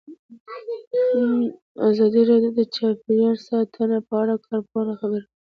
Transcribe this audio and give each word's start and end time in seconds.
ازادي 1.87 2.21
راډیو 2.29 2.51
د 2.59 2.61
چاپیریال 2.75 3.37
ساتنه 3.49 3.97
په 4.07 4.13
اړه 4.21 4.33
د 4.37 4.41
کارپوهانو 4.47 4.93
خبرې 4.99 5.21
خپرې 5.23 5.29
کړي. 5.31 5.35